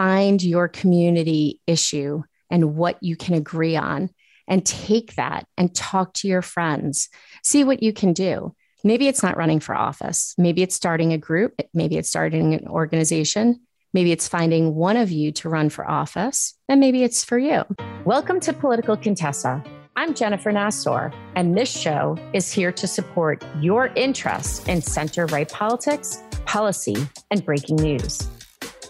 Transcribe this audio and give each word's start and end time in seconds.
find 0.00 0.42
your 0.42 0.66
community 0.66 1.60
issue 1.66 2.22
and 2.48 2.74
what 2.74 2.96
you 3.02 3.14
can 3.14 3.34
agree 3.34 3.76
on 3.76 4.08
and 4.48 4.64
take 4.64 5.14
that 5.16 5.44
and 5.58 5.74
talk 5.74 6.14
to 6.14 6.26
your 6.26 6.40
friends. 6.40 7.10
See 7.44 7.64
what 7.64 7.82
you 7.82 7.92
can 7.92 8.14
do. 8.14 8.54
Maybe 8.82 9.08
it's 9.08 9.22
not 9.22 9.36
running 9.36 9.60
for 9.60 9.74
office. 9.74 10.34
Maybe 10.38 10.62
it's 10.62 10.74
starting 10.74 11.12
a 11.12 11.18
group. 11.18 11.60
Maybe 11.74 11.98
it's 11.98 12.08
starting 12.08 12.54
an 12.54 12.66
organization. 12.66 13.60
Maybe 13.92 14.10
it's 14.10 14.26
finding 14.26 14.74
one 14.74 14.96
of 14.96 15.10
you 15.10 15.32
to 15.32 15.50
run 15.50 15.68
for 15.68 15.86
office. 15.86 16.54
And 16.66 16.80
maybe 16.80 17.04
it's 17.04 17.22
for 17.22 17.36
you. 17.36 17.64
Welcome 18.06 18.40
to 18.40 18.54
Political 18.54 18.96
Contessa. 18.96 19.62
I'm 19.96 20.14
Jennifer 20.14 20.50
Nassour, 20.50 21.12
and 21.34 21.54
this 21.58 21.68
show 21.68 22.16
is 22.32 22.50
here 22.50 22.72
to 22.72 22.86
support 22.86 23.44
your 23.60 23.88
interest 23.96 24.66
in 24.66 24.80
center 24.80 25.26
right 25.26 25.52
politics, 25.52 26.22
policy, 26.46 26.96
and 27.30 27.44
breaking 27.44 27.76
news. 27.76 28.30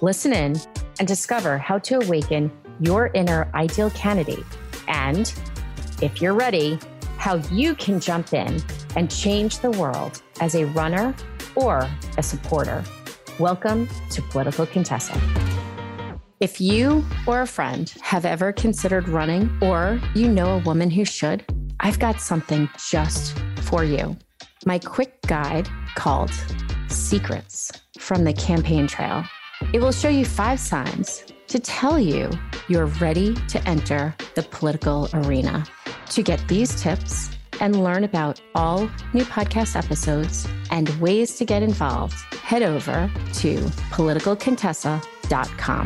Listen 0.02 0.32
in 0.32 0.56
and 0.98 1.06
discover 1.06 1.58
how 1.58 1.78
to 1.80 1.96
awaken 1.96 2.50
your 2.80 3.08
inner 3.08 3.50
ideal 3.54 3.90
candidate. 3.90 4.46
And 4.88 5.30
if 6.00 6.22
you're 6.22 6.32
ready, 6.32 6.78
how 7.18 7.34
you 7.52 7.74
can 7.74 8.00
jump 8.00 8.32
in 8.32 8.62
and 8.96 9.10
change 9.10 9.58
the 9.58 9.70
world 9.72 10.22
as 10.40 10.54
a 10.54 10.64
runner 10.68 11.14
or 11.54 11.86
a 12.16 12.22
supporter. 12.22 12.82
Welcome 13.38 13.90
to 14.12 14.22
Political 14.22 14.68
Contessa. 14.68 15.20
If 16.40 16.62
you 16.62 17.04
or 17.26 17.42
a 17.42 17.46
friend 17.46 17.92
have 18.00 18.24
ever 18.24 18.52
considered 18.52 19.06
running, 19.06 19.54
or 19.60 20.00
you 20.14 20.28
know 20.28 20.56
a 20.56 20.62
woman 20.62 20.88
who 20.88 21.04
should, 21.04 21.44
I've 21.80 21.98
got 21.98 22.22
something 22.22 22.70
just 22.88 23.38
for 23.64 23.84
you. 23.84 24.16
My 24.64 24.78
quick 24.78 25.20
guide 25.26 25.68
called 25.94 26.32
Secrets 26.88 27.70
from 27.98 28.24
the 28.24 28.32
Campaign 28.32 28.86
Trail. 28.86 29.26
It 29.72 29.80
will 29.80 29.92
show 29.92 30.08
you 30.08 30.24
five 30.24 30.58
signs 30.58 31.24
to 31.48 31.58
tell 31.58 31.98
you 31.98 32.30
you're 32.68 32.86
ready 32.86 33.34
to 33.48 33.68
enter 33.68 34.14
the 34.34 34.42
political 34.42 35.08
arena. 35.12 35.64
To 36.10 36.22
get 36.22 36.46
these 36.48 36.80
tips 36.80 37.30
and 37.60 37.84
learn 37.84 38.04
about 38.04 38.40
all 38.54 38.90
new 39.12 39.24
podcast 39.24 39.76
episodes 39.76 40.48
and 40.70 40.88
ways 41.00 41.36
to 41.36 41.44
get 41.44 41.62
involved, 41.62 42.14
head 42.42 42.62
over 42.62 43.10
to 43.34 43.56
politicalcontessa.com. 43.90 45.84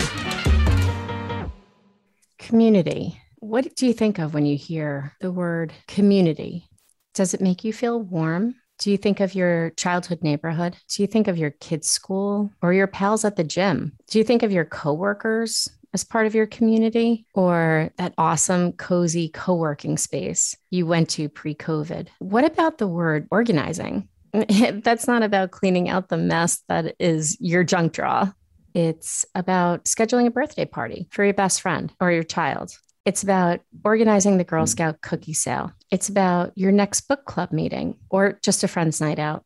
Community. 2.39 3.21
What 3.41 3.77
do 3.77 3.87
you 3.87 3.93
think 3.93 4.19
of 4.19 4.33
when 4.33 4.47
you 4.47 4.57
hear 4.57 5.13
the 5.21 5.31
word 5.31 5.73
community? 5.89 6.69
Does 7.13 7.35
it 7.35 7.41
make 7.41 7.65
you 7.65 7.73
feel 7.73 8.01
warm? 8.01 8.55
Do 8.79 8.91
you 8.91 8.97
think 8.97 9.21
of 9.21 9.35
your 9.35 9.71
childhood 9.71 10.23
neighborhood? 10.23 10.77
Do 10.89 11.03
you 11.03 11.07
think 11.07 11.29
of 11.29 11.39
your 11.39 11.51
kids' 11.51 11.89
school 11.89 12.51
or 12.61 12.73
your 12.73 12.87
pals 12.87 13.25
at 13.25 13.37
the 13.37 13.45
gym? 13.45 13.93
Do 14.09 14.19
you 14.19 14.25
think 14.25 14.43
of 14.43 14.53
your 14.53 14.65
coworkers 14.65 15.69
as 15.93 16.05
part 16.05 16.27
of 16.27 16.35
your 16.35 16.47
community 16.47 17.25
or 17.35 17.91
that 17.99 18.15
awesome, 18.19 18.73
cozy 18.73 19.29
co 19.29 19.55
working 19.55 19.97
space 19.97 20.57
you 20.71 20.87
went 20.87 21.09
to 21.11 21.29
pre 21.29 21.55
COVID? 21.55 22.09
What 22.19 22.45
about 22.45 22.79
the 22.79 22.89
word 22.89 23.29
organizing? 23.31 24.09
That's 24.33 25.07
not 25.07 25.23
about 25.23 25.53
cleaning 25.53 25.89
out 25.89 26.09
the 26.09 26.17
mess 26.17 26.63
that 26.69 26.97
is 26.99 27.37
your 27.41 27.63
junk 27.63 27.93
drawer. 27.93 28.35
It's 28.75 29.25
about 29.37 29.85
scheduling 29.85 30.27
a 30.27 30.33
birthday 30.33 30.65
party 30.65 31.07
for 31.13 31.25
your 31.25 31.33
best 31.33 31.63
friend 31.63 31.93
or 32.01 32.11
your 32.11 32.25
child. 32.25 32.77
It's 33.05 33.23
about 33.23 33.61
organizing 33.85 34.39
the 34.39 34.45
Girl 34.45 34.67
Scout 34.67 35.03
cookie 35.03 35.35
sale. 35.35 35.73
It's 35.91 36.09
about 36.09 36.53
your 36.57 36.73
next 36.73 37.03
book 37.03 37.27
club 37.27 37.53
meeting 37.53 37.99
or 38.09 38.39
just 38.43 38.65
a 38.65 38.69
friend's 38.69 39.01
night 39.01 39.19
out. 39.19 39.45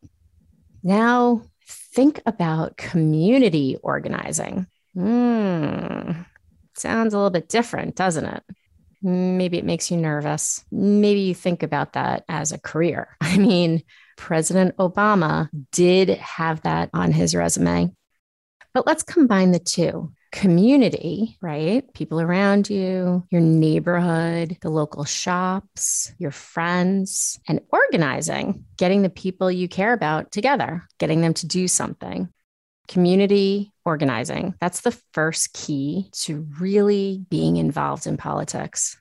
Now, 0.81 1.43
think 1.67 2.21
about 2.25 2.77
community 2.77 3.77
organizing. 3.83 4.67
Hmm, 4.93 6.11
sounds 6.75 7.13
a 7.13 7.17
little 7.17 7.29
bit 7.29 7.49
different, 7.49 7.95
doesn't 7.95 8.25
it? 8.25 8.43
Maybe 9.01 9.57
it 9.57 9.65
makes 9.65 9.91
you 9.91 9.97
nervous. 9.97 10.63
Maybe 10.71 11.21
you 11.21 11.35
think 11.35 11.61
about 11.61 11.93
that 11.93 12.23
as 12.29 12.51
a 12.53 12.59
career. 12.59 13.17
I 13.21 13.37
mean, 13.37 13.83
President 14.15 14.75
Obama 14.77 15.49
did 15.71 16.09
have 16.09 16.61
that 16.61 16.89
on 16.93 17.11
his 17.11 17.35
resume. 17.35 17.93
But 18.73 18.85
let's 18.85 19.03
combine 19.03 19.51
the 19.51 19.59
two 19.59 20.13
community, 20.31 21.37
right? 21.41 21.91
People 21.93 22.21
around 22.21 22.69
you, 22.69 23.25
your 23.31 23.41
neighborhood, 23.41 24.57
the 24.61 24.69
local 24.69 25.03
shops, 25.03 26.11
your 26.19 26.31
friends, 26.31 27.39
and 27.47 27.61
organizing, 27.71 28.65
getting 28.77 29.01
the 29.01 29.09
people 29.09 29.51
you 29.51 29.67
care 29.67 29.93
about 29.93 30.31
together, 30.31 30.87
getting 30.99 31.21
them 31.21 31.33
to 31.35 31.47
do 31.47 31.67
something. 31.67 32.29
Community 32.87 33.71
organizing. 33.85 34.55
That's 34.59 34.81
the 34.81 34.97
first 35.13 35.53
key 35.53 36.09
to 36.23 36.47
really 36.59 37.25
being 37.29 37.57
involved 37.57 38.07
in 38.07 38.17
politics. 38.17 38.97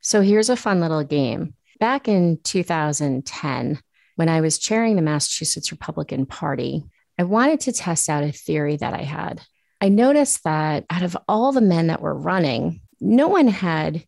So 0.00 0.20
here's 0.20 0.50
a 0.50 0.56
fun 0.56 0.80
little 0.80 1.04
game. 1.04 1.54
Back 1.80 2.08
in 2.08 2.38
2010, 2.42 3.80
when 4.14 4.28
I 4.28 4.40
was 4.40 4.58
chairing 4.58 4.96
the 4.96 5.02
Massachusetts 5.02 5.70
Republican 5.70 6.26
Party, 6.26 6.84
I 7.18 7.24
wanted 7.24 7.60
to 7.60 7.72
test 7.72 8.08
out 8.08 8.24
a 8.24 8.32
theory 8.32 8.76
that 8.76 8.94
I 8.94 9.02
had. 9.02 9.42
I 9.80 9.88
noticed 9.88 10.44
that 10.44 10.84
out 10.90 11.02
of 11.02 11.16
all 11.28 11.52
the 11.52 11.60
men 11.60 11.88
that 11.88 12.00
were 12.00 12.14
running, 12.14 12.80
no 13.00 13.28
one 13.28 13.48
had 13.48 14.04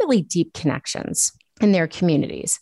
really 0.00 0.22
deep 0.22 0.54
connections 0.54 1.32
in 1.60 1.72
their 1.72 1.86
communities. 1.86 2.60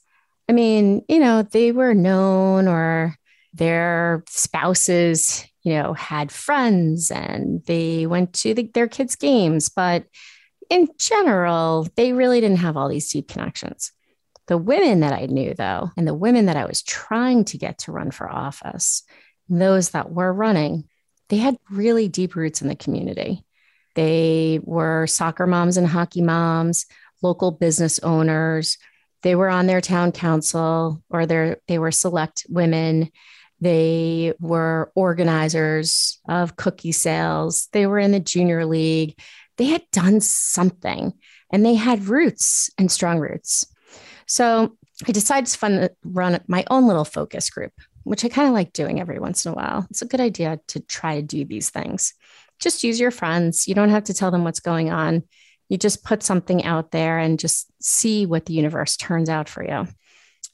I 0.48 0.52
mean, 0.52 1.02
you 1.08 1.20
know, 1.20 1.42
they 1.42 1.72
were 1.72 1.94
known 1.94 2.66
or 2.66 3.16
their 3.54 4.24
spouses, 4.28 5.44
you 5.62 5.74
know, 5.74 5.92
had 5.92 6.32
friends 6.32 7.10
and 7.10 7.64
they 7.66 8.06
went 8.06 8.32
to 8.34 8.54
the, 8.54 8.70
their 8.74 8.88
kids' 8.88 9.16
games, 9.16 9.68
but 9.68 10.04
in 10.68 10.88
general, 10.98 11.88
they 11.96 12.12
really 12.12 12.40
didn't 12.40 12.58
have 12.58 12.76
all 12.76 12.88
these 12.88 13.10
deep 13.12 13.28
connections. 13.28 13.92
The 14.46 14.58
women 14.58 15.00
that 15.00 15.12
I 15.12 15.26
knew, 15.26 15.54
though, 15.54 15.90
and 15.96 16.06
the 16.06 16.14
women 16.14 16.46
that 16.46 16.56
I 16.56 16.64
was 16.64 16.82
trying 16.82 17.44
to 17.46 17.58
get 17.58 17.78
to 17.78 17.92
run 17.92 18.10
for 18.10 18.28
office, 18.28 19.04
those 19.48 19.90
that 19.90 20.10
were 20.10 20.32
running, 20.32 20.88
they 21.30 21.38
had 21.38 21.56
really 21.70 22.08
deep 22.08 22.34
roots 22.34 22.60
in 22.60 22.68
the 22.68 22.74
community. 22.74 23.44
They 23.94 24.60
were 24.62 25.06
soccer 25.06 25.46
moms 25.46 25.76
and 25.76 25.86
hockey 25.86 26.22
moms, 26.22 26.86
local 27.22 27.52
business 27.52 27.98
owners. 28.00 28.76
They 29.22 29.34
were 29.34 29.48
on 29.48 29.66
their 29.66 29.80
town 29.80 30.12
council 30.12 31.02
or 31.08 31.26
they 31.26 31.78
were 31.78 31.92
select 31.92 32.46
women. 32.48 33.10
They 33.60 34.32
were 34.40 34.90
organizers 34.94 36.20
of 36.28 36.56
cookie 36.56 36.92
sales. 36.92 37.68
They 37.72 37.86
were 37.86 37.98
in 37.98 38.12
the 38.12 38.20
junior 38.20 38.66
league. 38.66 39.18
They 39.56 39.66
had 39.66 39.82
done 39.92 40.20
something 40.20 41.12
and 41.52 41.64
they 41.64 41.74
had 41.74 42.08
roots 42.08 42.70
and 42.78 42.90
strong 42.90 43.18
roots. 43.18 43.66
So 44.26 44.76
I 45.06 45.12
decided 45.12 45.46
to 45.46 45.58
fun, 45.58 45.88
run 46.04 46.40
my 46.46 46.64
own 46.70 46.86
little 46.86 47.04
focus 47.04 47.50
group 47.50 47.72
which 48.10 48.24
I 48.24 48.28
kind 48.28 48.48
of 48.48 48.54
like 48.54 48.72
doing 48.72 49.00
every 49.00 49.20
once 49.20 49.46
in 49.46 49.52
a 49.52 49.54
while. 49.54 49.86
It's 49.88 50.02
a 50.02 50.06
good 50.06 50.20
idea 50.20 50.58
to 50.66 50.80
try 50.80 51.14
to 51.14 51.22
do 51.22 51.44
these 51.44 51.70
things. 51.70 52.12
Just 52.58 52.82
use 52.82 52.98
your 52.98 53.12
friends. 53.12 53.68
You 53.68 53.76
don't 53.76 53.90
have 53.90 54.02
to 54.04 54.14
tell 54.14 54.32
them 54.32 54.42
what's 54.42 54.58
going 54.58 54.90
on. 54.90 55.22
You 55.68 55.78
just 55.78 56.02
put 56.02 56.24
something 56.24 56.64
out 56.64 56.90
there 56.90 57.18
and 57.18 57.38
just 57.38 57.70
see 57.80 58.26
what 58.26 58.46
the 58.46 58.52
universe 58.52 58.96
turns 58.96 59.28
out 59.28 59.48
for 59.48 59.64
you. 59.64 59.86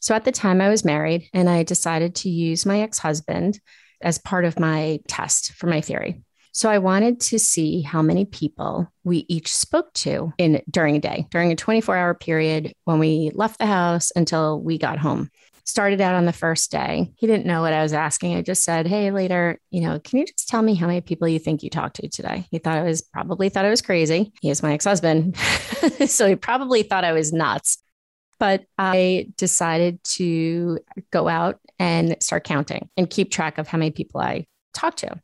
So 0.00 0.14
at 0.14 0.26
the 0.26 0.32
time, 0.32 0.60
I 0.60 0.68
was 0.68 0.84
married 0.84 1.30
and 1.32 1.48
I 1.48 1.62
decided 1.62 2.16
to 2.16 2.28
use 2.28 2.66
my 2.66 2.82
ex 2.82 2.98
husband 2.98 3.58
as 4.02 4.18
part 4.18 4.44
of 4.44 4.60
my 4.60 5.00
test 5.08 5.52
for 5.54 5.66
my 5.66 5.80
theory. 5.80 6.22
So 6.52 6.68
I 6.68 6.76
wanted 6.76 7.20
to 7.20 7.38
see 7.38 7.80
how 7.80 8.02
many 8.02 8.26
people 8.26 8.86
we 9.02 9.24
each 9.30 9.54
spoke 9.54 9.94
to 9.94 10.34
in 10.36 10.60
during 10.70 10.96
a 10.96 11.00
day, 11.00 11.26
during 11.30 11.52
a 11.52 11.56
24 11.56 11.96
hour 11.96 12.12
period 12.12 12.74
when 12.84 12.98
we 12.98 13.30
left 13.32 13.58
the 13.58 13.66
house 13.66 14.12
until 14.14 14.60
we 14.60 14.76
got 14.76 14.98
home 14.98 15.30
started 15.66 16.00
out 16.00 16.14
on 16.14 16.24
the 16.24 16.32
first 16.32 16.70
day. 16.70 17.12
He 17.16 17.26
didn't 17.26 17.44
know 17.44 17.60
what 17.60 17.72
I 17.72 17.82
was 17.82 17.92
asking. 17.92 18.36
I 18.36 18.42
just 18.42 18.62
said, 18.62 18.86
Hey, 18.86 19.10
later, 19.10 19.58
you 19.70 19.82
know, 19.82 19.98
can 19.98 20.20
you 20.20 20.26
just 20.26 20.48
tell 20.48 20.62
me 20.62 20.74
how 20.74 20.86
many 20.86 21.00
people 21.00 21.28
you 21.28 21.40
think 21.40 21.62
you 21.62 21.70
talked 21.70 21.96
to 21.96 22.08
today? 22.08 22.46
He 22.50 22.58
thought 22.58 22.78
I 22.78 22.82
was 22.82 23.02
probably 23.02 23.48
thought 23.48 23.64
I 23.64 23.70
was 23.70 23.82
crazy. 23.82 24.32
He 24.40 24.48
is 24.48 24.62
my 24.62 24.72
ex 24.72 24.84
husband. 24.84 25.36
so 26.06 26.28
he 26.28 26.36
probably 26.36 26.82
thought 26.82 27.04
I 27.04 27.12
was 27.12 27.32
nuts. 27.32 27.78
But 28.38 28.64
I 28.78 29.28
decided 29.36 30.02
to 30.04 30.78
go 31.10 31.26
out 31.26 31.58
and 31.78 32.16
start 32.20 32.44
counting 32.44 32.88
and 32.96 33.08
keep 33.08 33.30
track 33.30 33.58
of 33.58 33.66
how 33.66 33.78
many 33.78 33.90
people 33.90 34.20
I 34.20 34.46
talked 34.74 34.98
to. 34.98 35.20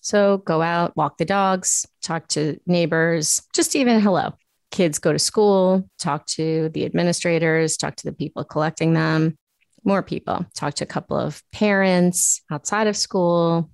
So 0.00 0.38
go 0.38 0.62
out, 0.62 0.96
walk 0.96 1.18
the 1.18 1.24
dogs, 1.24 1.86
talk 2.02 2.28
to 2.28 2.58
neighbors, 2.66 3.42
just 3.52 3.76
even 3.76 4.00
hello. 4.00 4.32
Kids 4.70 4.98
go 4.98 5.12
to 5.12 5.18
school, 5.18 5.88
talk 5.98 6.26
to 6.26 6.70
the 6.70 6.86
administrators, 6.86 7.76
talk 7.76 7.96
to 7.96 8.06
the 8.06 8.12
people 8.12 8.44
collecting 8.44 8.94
them, 8.94 9.36
more 9.84 10.02
people. 10.02 10.44
Talk 10.54 10.74
to 10.74 10.84
a 10.84 10.86
couple 10.86 11.16
of 11.16 11.42
parents 11.52 12.42
outside 12.50 12.86
of 12.86 12.96
school, 12.96 13.70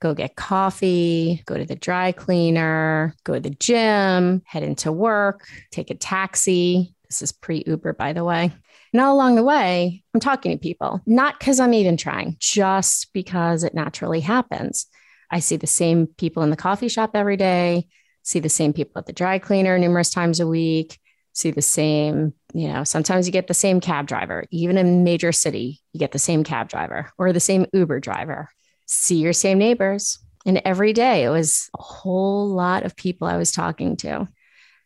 go 0.00 0.14
get 0.14 0.36
coffee, 0.36 1.42
go 1.46 1.56
to 1.56 1.64
the 1.64 1.76
dry 1.76 2.12
cleaner, 2.12 3.14
go 3.24 3.34
to 3.34 3.40
the 3.40 3.50
gym, 3.50 4.42
head 4.44 4.62
into 4.62 4.92
work, 4.92 5.46
take 5.70 5.90
a 5.90 5.94
taxi. 5.94 6.94
This 7.08 7.22
is 7.22 7.32
pre 7.32 7.62
Uber, 7.66 7.92
by 7.94 8.12
the 8.12 8.24
way. 8.24 8.52
And 8.92 9.00
all 9.00 9.14
along 9.14 9.34
the 9.36 9.44
way, 9.44 10.02
I'm 10.14 10.20
talking 10.20 10.52
to 10.52 10.58
people, 10.58 11.00
not 11.06 11.38
because 11.38 11.60
I'm 11.60 11.74
even 11.74 11.96
trying, 11.96 12.36
just 12.38 13.12
because 13.12 13.64
it 13.64 13.74
naturally 13.74 14.20
happens. 14.20 14.86
I 15.30 15.40
see 15.40 15.56
the 15.56 15.66
same 15.66 16.06
people 16.06 16.42
in 16.42 16.50
the 16.50 16.56
coffee 16.56 16.88
shop 16.88 17.10
every 17.14 17.36
day, 17.36 17.88
see 18.22 18.40
the 18.40 18.48
same 18.48 18.72
people 18.72 18.98
at 18.98 19.06
the 19.06 19.12
dry 19.12 19.38
cleaner 19.38 19.78
numerous 19.78 20.10
times 20.10 20.40
a 20.40 20.46
week, 20.46 20.98
see 21.32 21.50
the 21.50 21.62
same, 21.62 22.32
you 22.56 22.68
know, 22.68 22.84
sometimes 22.84 23.26
you 23.26 23.32
get 23.32 23.48
the 23.48 23.54
same 23.54 23.80
cab 23.80 24.06
driver. 24.06 24.46
Even 24.50 24.78
in 24.78 25.04
major 25.04 25.30
city, 25.30 25.78
you 25.92 26.00
get 26.00 26.12
the 26.12 26.18
same 26.18 26.42
cab 26.42 26.70
driver 26.70 27.12
or 27.18 27.30
the 27.30 27.38
same 27.38 27.66
Uber 27.74 28.00
driver. 28.00 28.48
See 28.86 29.16
your 29.16 29.34
same 29.34 29.58
neighbors. 29.58 30.18
And 30.46 30.62
every 30.64 30.94
day 30.94 31.24
it 31.24 31.28
was 31.28 31.68
a 31.78 31.82
whole 31.82 32.48
lot 32.48 32.86
of 32.86 32.96
people 32.96 33.28
I 33.28 33.36
was 33.36 33.52
talking 33.52 33.94
to. 33.98 34.26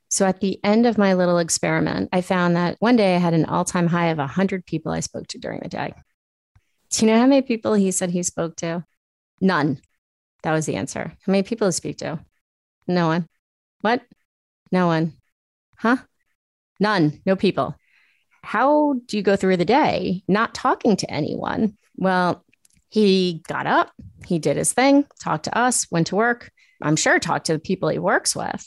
So 0.09 0.27
at 0.27 0.41
the 0.41 0.59
end 0.65 0.85
of 0.85 0.99
my 0.99 1.15
little 1.15 1.39
experiment, 1.39 2.09
I 2.13 2.23
found 2.23 2.57
that 2.57 2.75
one 2.81 2.97
day 2.97 3.15
I 3.15 3.19
had 3.19 3.35
an 3.35 3.45
all 3.45 3.65
time 3.65 3.87
high 3.87 4.09
of 4.09 4.19
100 4.19 4.67
people 4.67 4.91
I 4.91 4.99
spoke 4.99 5.29
to 5.29 5.39
during 5.39 5.61
the 5.61 5.69
day. 5.69 5.95
Do 6.91 7.07
you 7.07 7.13
know 7.13 7.21
how 7.21 7.27
many 7.27 7.43
people 7.43 7.75
he 7.75 7.93
said 7.93 8.11
he 8.11 8.25
spoke 8.25 8.57
to? 8.57 8.85
None. 9.41 9.81
That 10.43 10.53
was 10.53 10.67
the 10.67 10.75
answer. 10.75 11.13
How 11.25 11.31
many 11.31 11.45
people 11.45 11.69
to 11.69 11.73
speak 11.73 11.99
to? 11.99 12.19
No 12.89 13.07
one. 13.07 13.29
What? 13.81 14.03
No 14.73 14.89
one. 14.89 15.13
Huh? 15.77 15.99
None. 16.81 17.21
No 17.27 17.37
people. 17.37 17.77
How 18.43 18.95
do 19.07 19.17
you 19.17 19.23
go 19.23 19.37
through 19.37 19.59
the 19.59 19.65
day 19.65 20.23
not 20.27 20.55
talking 20.55 20.97
to 20.97 21.11
anyone? 21.11 21.77
Well, 21.97 22.45
he 22.89 23.43
got 23.47 23.67
up, 23.67 23.93
he 24.27 24.39
did 24.39 24.57
his 24.57 24.73
thing, 24.73 25.05
talked 25.21 25.45
to 25.45 25.57
us, 25.57 25.87
went 25.91 26.09
to 26.09 26.17
work. 26.17 26.51
I'm 26.83 26.97
sure 26.97 27.19
talked 27.19 27.47
to 27.47 27.53
the 27.53 27.59
people 27.59 27.89
he 27.89 27.99
works 27.99 28.35
with, 28.35 28.67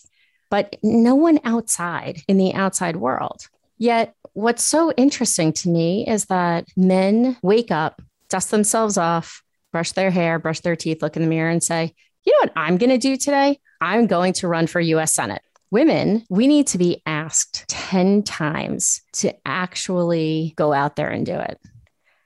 but 0.49 0.75
no 0.83 1.15
one 1.15 1.39
outside 1.43 2.21
in 2.27 2.37
the 2.37 2.53
outside 2.53 2.95
world. 2.95 3.47
Yet, 3.77 4.13
what's 4.33 4.63
so 4.63 4.91
interesting 4.95 5.51
to 5.53 5.69
me 5.69 6.07
is 6.07 6.25
that 6.25 6.67
men 6.77 7.37
wake 7.41 7.71
up, 7.71 8.01
dust 8.29 8.51
themselves 8.51 8.97
off, 8.97 9.43
brush 9.71 9.91
their 9.91 10.11
hair, 10.11 10.39
brush 10.39 10.59
their 10.61 10.75
teeth, 10.75 11.01
look 11.01 11.17
in 11.17 11.23
the 11.23 11.27
mirror 11.27 11.49
and 11.49 11.63
say, 11.63 11.93
you 12.23 12.31
know 12.33 12.39
what 12.43 12.53
I'm 12.55 12.77
going 12.77 12.91
to 12.91 12.97
do 12.97 13.17
today? 13.17 13.59
I'm 13.81 14.07
going 14.07 14.33
to 14.33 14.47
run 14.47 14.67
for 14.67 14.79
US 14.79 15.13
Senate. 15.13 15.41
Women, 15.73 16.23
we 16.29 16.45
need 16.45 16.67
to 16.67 16.77
be 16.77 17.01
asked 17.07 17.65
10 17.67 18.21
times 18.21 19.01
to 19.13 19.33
actually 19.43 20.53
go 20.55 20.71
out 20.71 20.95
there 20.95 21.09
and 21.09 21.25
do 21.25 21.33
it. 21.33 21.59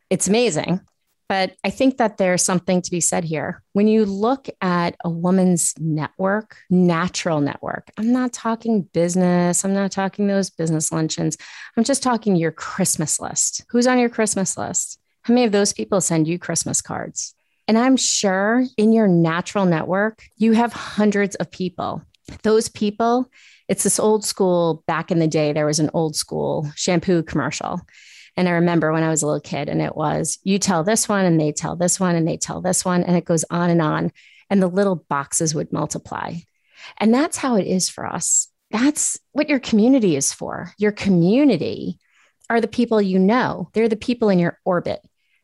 It's 0.10 0.28
amazing. 0.28 0.82
But 1.30 1.54
I 1.64 1.70
think 1.70 1.96
that 1.96 2.18
there's 2.18 2.44
something 2.44 2.82
to 2.82 2.92
be 2.92 3.00
said 3.00 3.24
here. 3.24 3.64
When 3.72 3.88
you 3.88 4.04
look 4.04 4.50
at 4.60 4.98
a 5.06 5.10
woman's 5.10 5.74
network, 5.80 6.58
natural 6.70 7.40
network, 7.40 7.90
I'm 7.98 8.12
not 8.12 8.34
talking 8.34 8.82
business, 8.82 9.64
I'm 9.64 9.74
not 9.74 9.94
talking 9.94 10.28
those 10.28 10.50
business 10.50 10.92
luncheons. 10.92 11.38
I'm 11.78 11.86
just 11.86 12.04
talking 12.04 12.36
your 12.36 12.52
Christmas 12.52 13.18
list. 13.18 13.64
Who's 13.70 13.88
on 13.88 13.98
your 13.98 14.10
Christmas 14.10 14.58
list? 14.58 15.00
How 15.22 15.34
many 15.34 15.46
of 15.46 15.54
those 15.54 15.72
people 15.72 16.02
send 16.02 16.28
you 16.28 16.38
Christmas 16.38 16.82
cards? 16.82 17.34
And 17.66 17.78
I'm 17.78 17.96
sure 17.96 18.66
in 18.76 18.92
your 18.92 19.08
natural 19.08 19.66
network, 19.66 20.26
you 20.36 20.52
have 20.52 20.74
hundreds 20.74 21.36
of 21.36 21.50
people. 21.50 22.04
Those 22.44 22.70
people, 22.70 23.30
it's 23.68 23.84
this 23.84 24.00
old 24.00 24.24
school, 24.26 24.84
back 24.88 25.12
in 25.12 25.20
the 25.20 25.28
day, 25.28 25.54
there 25.54 25.66
was 25.66 25.80
an 25.80 25.90
old 25.94 26.16
school 26.16 26.70
shampoo 26.76 27.24
commercial. 27.24 27.82
And 28.36 28.48
I 28.48 28.52
remember 28.52 28.92
when 28.92 29.04
I 29.04 29.10
was 29.10 29.24
a 29.24 29.26
little 29.26 29.42
kid, 29.42 29.68
and 29.68 29.82
it 29.82 29.96
was 29.96 30.38
you 30.44 30.60
tell 30.60 30.84
this 30.84 31.10
one, 31.10 31.26
and 31.26 31.40
they 31.40 31.52
tell 31.52 31.76
this 31.76 32.00
one, 32.00 32.16
and 32.16 32.28
they 32.28 32.38
tell 32.38 32.62
this 32.62 32.86
one, 32.86 33.04
and 33.04 33.18
it 33.18 33.26
goes 33.26 33.46
on 33.50 33.70
and 33.70 33.82
on. 33.82 34.12
And 34.50 34.62
the 34.62 34.68
little 34.68 35.04
boxes 35.10 35.56
would 35.56 35.74
multiply. 35.74 36.36
And 36.98 37.14
that's 37.14 37.38
how 37.38 37.56
it 37.56 37.66
is 37.66 37.90
for 37.90 38.06
us. 38.06 38.50
That's 38.72 39.20
what 39.32 39.50
your 39.50 39.60
community 39.60 40.16
is 40.16 40.32
for. 40.32 40.74
Your 40.78 40.92
community 40.92 42.00
are 42.50 42.62
the 42.62 42.68
people 42.68 43.02
you 43.02 43.20
know, 43.20 43.70
they're 43.74 43.90
the 43.90 43.98
people 43.98 44.30
in 44.30 44.40
your 44.40 44.60
orbit, 44.64 45.02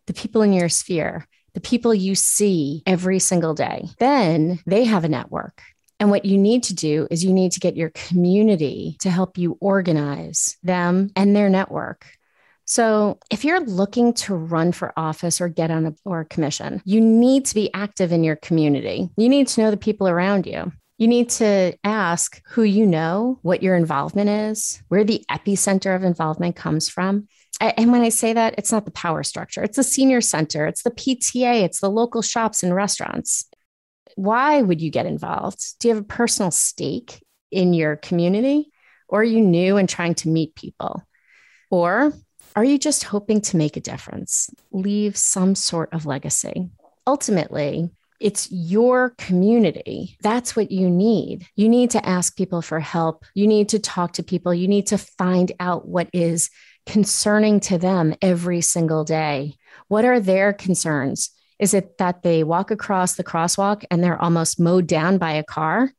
the 0.07 0.13
people 0.13 0.41
in 0.41 0.53
your 0.53 0.69
sphere 0.69 1.27
the 1.53 1.61
people 1.61 1.93
you 1.93 2.15
see 2.15 2.81
every 2.85 3.19
single 3.19 3.53
day, 3.53 3.89
then 3.99 4.59
they 4.65 4.85
have 4.85 5.03
a 5.03 5.09
network. 5.09 5.61
And 6.03 6.11
what 6.11 6.25
you 6.25 6.37
need 6.37 6.63
to 6.63 6.73
do 6.73 7.07
is 7.09 7.23
you 7.23 7.31
need 7.31 7.53
to 7.53 7.61
get 7.61 7.77
your 7.77 7.89
community 7.91 8.97
to 8.99 9.09
help 9.09 9.37
you 9.37 9.57
organize 9.61 10.57
them 10.61 11.09
and 11.15 11.33
their 11.33 11.47
network. 11.47 12.05
So, 12.65 13.19
if 13.31 13.45
you're 13.45 13.61
looking 13.61 14.13
to 14.15 14.35
run 14.35 14.73
for 14.73 14.91
office 14.97 15.39
or 15.39 15.47
get 15.47 15.71
on 15.71 15.85
a 15.85 15.95
or 16.03 16.19
a 16.19 16.25
commission, 16.25 16.81
you 16.83 16.99
need 16.99 17.45
to 17.45 17.55
be 17.55 17.73
active 17.73 18.11
in 18.11 18.21
your 18.21 18.35
community. 18.35 19.11
You 19.15 19.29
need 19.29 19.47
to 19.47 19.61
know 19.61 19.71
the 19.71 19.77
people 19.77 20.09
around 20.09 20.45
you. 20.45 20.73
You 20.97 21.07
need 21.07 21.29
to 21.29 21.73
ask 21.85 22.41
who 22.47 22.63
you 22.63 22.85
know, 22.85 23.39
what 23.41 23.63
your 23.63 23.77
involvement 23.77 24.29
is, 24.29 24.83
where 24.89 25.05
the 25.05 25.23
epicenter 25.31 25.95
of 25.95 26.03
involvement 26.03 26.57
comes 26.57 26.89
from, 26.89 27.29
and 27.61 27.93
when 27.93 28.01
I 28.01 28.09
say 28.09 28.33
that, 28.33 28.55
it's 28.57 28.73
not 28.73 28.83
the 28.83 28.91
power 28.91 29.23
structure, 29.23 29.63
it's 29.63 29.77
the 29.77 29.83
senior 29.83 30.19
center, 30.19 30.67
it's 30.67 30.83
the 30.83 30.91
PTA, 30.91 31.63
it's 31.63 31.79
the 31.79 31.89
local 31.89 32.21
shops 32.21 32.61
and 32.61 32.75
restaurants. 32.75 33.45
Why 34.15 34.61
would 34.61 34.81
you 34.81 34.91
get 34.91 35.05
involved? 35.05 35.79
Do 35.79 35.87
you 35.87 35.95
have 35.95 36.03
a 36.03 36.07
personal 36.07 36.51
stake 36.51 37.23
in 37.51 37.73
your 37.73 37.95
community? 37.95 38.71
Or 39.07 39.21
are 39.21 39.23
you 39.23 39.41
new 39.41 39.77
and 39.77 39.87
trying 39.87 40.15
to 40.15 40.29
meet 40.29 40.55
people? 40.55 41.03
Or 41.69 42.13
are 42.55 42.63
you 42.63 42.77
just 42.77 43.03
hoping 43.03 43.41
to 43.41 43.57
make 43.57 43.77
a 43.77 43.81
difference, 43.81 44.49
leave 44.71 45.17
some 45.17 45.55
sort 45.55 45.93
of 45.93 46.05
legacy? 46.05 46.69
Ultimately, 47.05 47.89
it's 48.19 48.49
your 48.51 49.11
community. 49.17 50.17
That's 50.21 50.55
what 50.55 50.71
you 50.71 50.89
need. 50.89 51.45
You 51.55 51.67
need 51.67 51.91
to 51.91 52.05
ask 52.05 52.37
people 52.37 52.61
for 52.61 52.79
help. 52.79 53.25
You 53.33 53.47
need 53.47 53.69
to 53.69 53.79
talk 53.79 54.13
to 54.13 54.23
people. 54.23 54.53
You 54.53 54.67
need 54.67 54.87
to 54.87 54.97
find 54.97 55.51
out 55.59 55.87
what 55.87 56.09
is 56.13 56.49
concerning 56.85 57.59
to 57.61 57.77
them 57.77 58.15
every 58.21 58.61
single 58.61 59.03
day? 59.03 59.55
What 59.87 60.05
are 60.05 60.19
their 60.19 60.53
concerns? 60.53 61.31
Is 61.59 61.73
it 61.73 61.97
that 61.97 62.23
they 62.23 62.43
walk 62.43 62.71
across 62.71 63.15
the 63.15 63.23
crosswalk 63.23 63.85
and 63.89 64.03
they're 64.03 64.21
almost 64.21 64.59
mowed 64.59 64.87
down 64.87 65.17
by 65.17 65.33
a 65.33 65.43
car? 65.43 65.91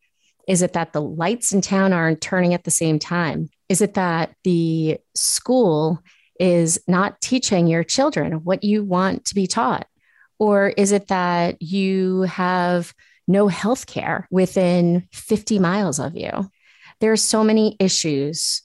Is 0.46 0.62
it 0.62 0.74
that 0.74 0.92
the 0.92 1.00
lights 1.00 1.52
in 1.52 1.60
town 1.60 1.92
aren't 1.92 2.20
turning 2.20 2.54
at 2.54 2.64
the 2.64 2.70
same 2.70 2.98
time? 2.98 3.48
Is 3.68 3.80
it 3.80 3.94
that 3.94 4.34
the 4.44 4.98
school 5.14 6.02
is 6.38 6.78
not 6.86 7.20
teaching 7.20 7.66
your 7.66 7.84
children 7.84 8.44
what 8.44 8.64
you 8.64 8.84
want 8.84 9.24
to 9.26 9.34
be 9.34 9.46
taught? 9.46 9.86
Or 10.38 10.68
is 10.68 10.92
it 10.92 11.08
that 11.08 11.62
you 11.62 12.22
have 12.22 12.92
no 13.26 13.48
health 13.48 13.86
care 13.86 14.28
within 14.30 15.08
50 15.12 15.58
miles 15.58 15.98
of 15.98 16.16
you? 16.16 16.50
There 17.00 17.12
are 17.12 17.16
so 17.16 17.42
many 17.42 17.76
issues 17.80 18.62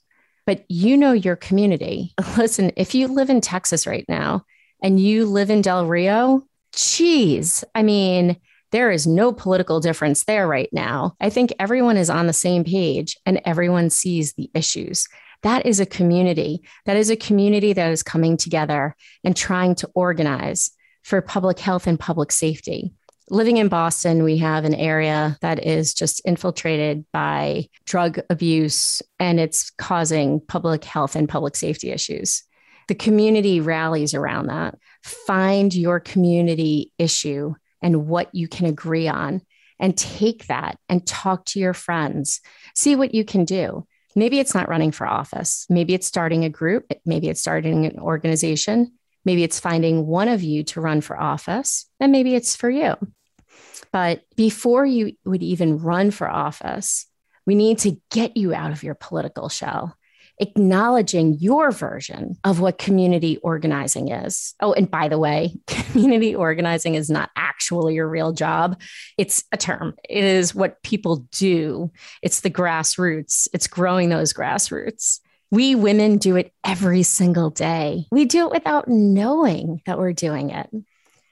but 0.49 0.65
you 0.67 0.97
know 0.97 1.11
your 1.11 1.35
community. 1.35 2.11
Listen, 2.35 2.71
if 2.75 2.95
you 2.95 3.07
live 3.07 3.29
in 3.29 3.39
Texas 3.39 3.85
right 3.85 4.05
now 4.09 4.45
and 4.81 4.99
you 4.99 5.27
live 5.27 5.51
in 5.51 5.61
Del 5.61 5.85
Rio, 5.85 6.41
geez, 6.79 7.63
I 7.75 7.83
mean, 7.83 8.37
there 8.71 8.91
is 8.91 9.07
no 9.07 9.33
political 9.33 9.79
difference 9.79 10.25
there 10.25 10.47
right 10.47 10.69
now. 10.71 11.15
I 11.19 11.29
think 11.29 11.53
everyone 11.59 11.97
is 11.97 12.09
on 12.09 12.27
the 12.27 12.33
same 12.33 12.63
page 12.63 13.17
and 13.25 13.41
everyone 13.45 13.89
sees 13.89 14.33
the 14.33 14.49
issues. 14.53 15.07
That 15.41 15.65
is 15.65 15.79
a 15.79 15.85
community. 15.85 16.61
That 16.85 16.97
is 16.97 17.09
a 17.09 17.15
community 17.15 17.73
that 17.73 17.91
is 17.91 18.03
coming 18.03 18.37
together 18.37 18.95
and 19.23 19.35
trying 19.35 19.75
to 19.75 19.89
organize 19.95 20.71
for 21.03 21.21
public 21.21 21.59
health 21.59 21.87
and 21.87 21.99
public 21.99 22.31
safety 22.31 22.93
living 23.29 23.57
in 23.57 23.67
Boston, 23.67 24.23
we 24.23 24.37
have 24.37 24.65
an 24.65 24.73
area 24.73 25.37
that 25.41 25.65
is 25.65 25.93
just 25.93 26.21
infiltrated 26.25 27.05
by 27.11 27.67
drug 27.85 28.19
abuse 28.29 29.01
and 29.19 29.39
it's 29.39 29.69
causing 29.71 30.39
public 30.39 30.83
health 30.83 31.15
and 31.15 31.29
public 31.29 31.55
safety 31.55 31.91
issues. 31.91 32.43
The 32.89 32.95
community 32.95 33.61
rallies 33.61 34.15
around 34.15 34.47
that. 34.47 34.75
Find 35.03 35.73
your 35.73 35.99
community 35.99 36.91
issue 36.97 37.53
and 37.83 38.07
what 38.07 38.33
you 38.33 38.47
can 38.47 38.65
agree 38.65 39.07
on, 39.07 39.43
and 39.79 39.95
take 39.95 40.47
that 40.47 40.77
and 40.89 41.05
talk 41.05 41.45
to 41.45 41.59
your 41.59 41.75
friends. 41.75 42.41
See 42.75 42.95
what 42.95 43.13
you 43.13 43.23
can 43.23 43.45
do. 43.45 43.85
Maybe 44.15 44.39
it's 44.39 44.55
not 44.55 44.67
running 44.67 44.91
for 44.91 45.05
office. 45.05 45.67
Maybe 45.69 45.93
it's 45.93 46.07
starting 46.07 46.43
a 46.43 46.49
group. 46.49 46.91
Maybe 47.05 47.29
it's 47.29 47.39
starting 47.39 47.85
an 47.85 47.99
organization. 47.99 48.91
Maybe 49.23 49.43
it's 49.43 49.59
finding 49.59 50.07
one 50.07 50.27
of 50.27 50.41
you 50.41 50.63
to 50.63 50.81
run 50.81 51.01
for 51.01 51.15
office, 51.15 51.85
and 51.99 52.11
maybe 52.11 52.33
it's 52.33 52.55
for 52.55 52.71
you. 52.71 52.95
But 53.91 54.23
before 54.35 54.85
you 54.85 55.13
would 55.25 55.43
even 55.43 55.77
run 55.77 56.09
for 56.09 56.27
office, 56.27 57.05
we 57.45 57.53
need 57.53 57.77
to 57.79 58.01
get 58.09 58.35
you 58.35 58.55
out 58.55 58.71
of 58.71 58.81
your 58.81 58.95
political 58.95 59.47
shell, 59.47 59.95
acknowledging 60.39 61.37
your 61.39 61.71
version 61.71 62.37
of 62.43 62.59
what 62.59 62.77
community 62.77 63.37
organizing 63.37 64.09
is. 64.09 64.55
Oh, 64.61 64.73
and 64.73 64.89
by 64.89 65.07
the 65.07 65.19
way, 65.19 65.55
community 65.67 66.35
organizing 66.35 66.95
is 66.95 67.09
not 67.09 67.29
actually 67.35 67.95
your 67.95 68.07
real 68.07 68.31
job, 68.31 68.79
it's 69.17 69.43
a 69.51 69.57
term. 69.57 69.95
It 70.07 70.23
is 70.23 70.55
what 70.55 70.81
people 70.83 71.27
do, 71.31 71.91
it's 72.21 72.41
the 72.41 72.49
grassroots, 72.49 73.47
it's 73.53 73.67
growing 73.67 74.09
those 74.09 74.33
grassroots. 74.33 75.19
We 75.51 75.73
women 75.73 76.17
do 76.17 76.35
it 76.35 76.53
every 76.63 77.01
single 77.01 77.49
day. 77.49 78.05
We 78.11 78.25
do 78.25 78.45
it 78.45 78.51
without 78.51 78.87
knowing 78.87 79.81
that 79.87 79.97
we're 79.97 80.13
doing 80.13 80.51
it 80.51 80.69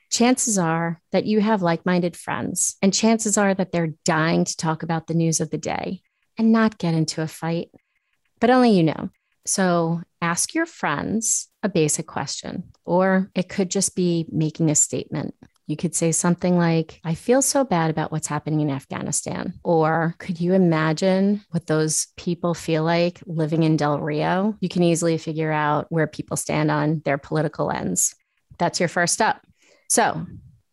chances 0.09 0.57
are 0.57 1.01
that 1.11 1.25
you 1.25 1.41
have 1.41 1.61
like 1.61 1.85
minded 1.85 2.15
friends, 2.15 2.77
and 2.81 2.93
chances 2.93 3.37
are 3.37 3.53
that 3.53 3.71
they're 3.71 3.93
dying 4.05 4.45
to 4.45 4.57
talk 4.57 4.83
about 4.83 5.07
the 5.07 5.13
news 5.13 5.39
of 5.39 5.49
the 5.49 5.57
day 5.57 6.01
and 6.37 6.51
not 6.51 6.77
get 6.77 6.93
into 6.93 7.21
a 7.21 7.27
fight, 7.27 7.69
but 8.39 8.49
only 8.49 8.71
you 8.71 8.83
know. 8.83 9.09
So 9.45 10.01
ask 10.21 10.53
your 10.53 10.65
friends 10.65 11.47
a 11.63 11.69
basic 11.69 12.05
question, 12.05 12.71
or 12.85 13.31
it 13.33 13.49
could 13.49 13.71
just 13.71 13.95
be 13.95 14.25
making 14.29 14.69
a 14.69 14.75
statement. 14.75 15.35
You 15.67 15.75
could 15.75 15.95
say 15.95 16.13
something 16.13 16.57
like, 16.57 16.99
I 17.03 17.13
feel 17.13 17.41
so 17.41 17.65
bad 17.65 17.89
about 17.89 18.11
what's 18.11 18.27
happening 18.27 18.61
in 18.61 18.69
Afghanistan. 18.69 19.53
Or 19.65 20.15
could 20.17 20.39
you 20.39 20.53
imagine 20.53 21.43
what 21.51 21.67
those 21.67 22.07
people 22.15 22.53
feel 22.53 22.83
like 22.83 23.21
living 23.25 23.63
in 23.63 23.75
Del 23.75 23.99
Rio? 23.99 24.55
You 24.61 24.69
can 24.69 24.83
easily 24.83 25.17
figure 25.17 25.51
out 25.51 25.87
where 25.89 26.07
people 26.07 26.37
stand 26.37 26.71
on 26.71 27.01
their 27.03 27.17
political 27.17 27.69
ends. 27.69 28.15
That's 28.57 28.79
your 28.79 28.89
first 28.89 29.13
step. 29.13 29.41
So, 29.89 30.25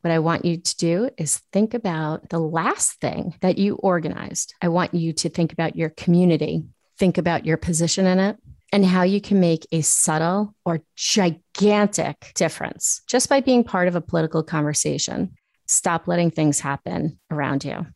what 0.03 0.11
I 0.11 0.19
want 0.19 0.45
you 0.45 0.59
to 0.59 0.77
do 0.77 1.11
is 1.17 1.39
think 1.51 1.73
about 1.73 2.29
the 2.29 2.39
last 2.39 3.01
thing 3.01 3.35
that 3.41 3.57
you 3.57 3.77
organized. 3.77 4.55
I 4.61 4.69
want 4.69 4.93
you 4.93 5.15
to 5.15 5.31
think 5.31 5.53
about 5.53 5.77
your 5.77 5.89
community, 5.89 6.65
think 6.99 7.19
about 7.19 7.47
your 7.47 7.57
position 7.57 8.07
in 8.07 8.19
it, 8.19 8.37
and 8.73 8.85
how 8.85 9.03
you 9.03 9.21
can 9.21 9.41
make 9.41 9.67
a 9.71 9.83
subtle 9.83 10.55
or 10.65 10.81
gigantic 10.97 12.33
difference 12.35 13.03
just 13.07 13.29
by 13.29 13.41
being 13.41 13.63
part 13.63 13.89
of 13.89 13.95
a 13.95 14.01
political 14.01 14.43
conversation. 14.43 15.33
Stop 15.67 16.09
letting 16.09 16.31
things 16.31 16.61
happen 16.61 17.19
around 17.31 17.65
you. 17.65 17.87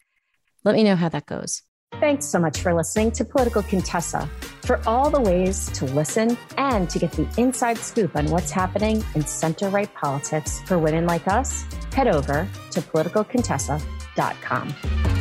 Let 0.65 0.75
me 0.75 0.85
know 0.85 0.97
how 0.97 1.09
that 1.09 1.27
goes. 1.27 1.63
Thanks 2.01 2.27
so 2.27 2.39
much 2.39 2.61
for 2.61 2.75
listening 2.75 3.13
to 3.13 3.25
Political 3.25 3.63
Contessa. 3.63 4.29
For 4.63 4.81
all 4.87 5.11
the 5.11 5.21
ways 5.21 5.67
to 5.73 5.87
listen 5.87 6.37
and 6.57 6.89
to 6.91 6.99
get 6.99 7.13
the 7.13 7.29
inside 7.39 7.79
scoop 7.79 8.15
on 8.15 8.27
what's 8.27 8.51
happening 8.51 9.03
in 9.15 9.27
center 9.27 9.71
right 9.71 9.93
politics 9.95 10.61
for 10.67 10.79
women 10.79 11.07
like 11.07 11.27
us, 11.27 11.65
head 11.93 12.07
over 12.07 12.47
to 12.71 12.81
politicalcontessa.com. 12.81 15.18